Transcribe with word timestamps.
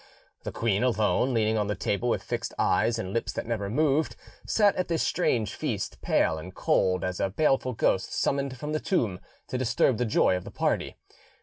The 0.41 0.51
queen 0.51 0.81
alone, 0.83 1.31
leaning 1.31 1.59
on 1.59 1.67
the 1.67 1.75
table 1.75 2.09
with 2.09 2.23
fixed 2.23 2.55
eyes 2.57 2.97
and 2.97 3.13
lips 3.13 3.31
that 3.33 3.45
never 3.45 3.69
moved, 3.69 4.15
sat 4.47 4.75
at 4.75 4.87
this 4.87 5.03
strange 5.03 5.53
feast 5.53 6.01
pale 6.01 6.39
and 6.39 6.55
cold 6.55 7.03
as 7.03 7.19
a 7.19 7.29
baleful 7.29 7.73
ghost 7.73 8.11
summoned 8.11 8.57
from 8.57 8.71
the 8.73 8.79
tomb 8.79 9.19
to 9.47 9.59
disturb 9.59 9.97
the 9.99 10.05
joy 10.05 10.35
of 10.35 10.43
the 10.43 10.49
party. 10.49 10.95